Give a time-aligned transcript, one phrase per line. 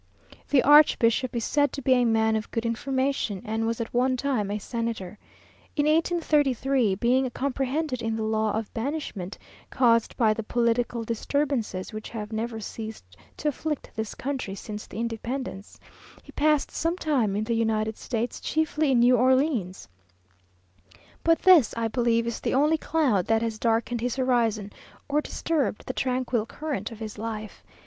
[0.49, 4.17] The archbishop is said to be a man of good information, and was at one
[4.17, 5.19] time a senator.
[5.75, 9.37] In 1833, being comprehended in the law of banishment,
[9.69, 14.99] caused by the political disturbances which have never ceased to afflict this country since the
[14.99, 15.79] independence,
[16.23, 19.87] he passed some time in the United States, chiefly in New Orleans;
[21.23, 24.73] but this, I believe, is the only cloud that has darkened his horizon,
[25.07, 27.63] or disturbed the tranquil current of his life.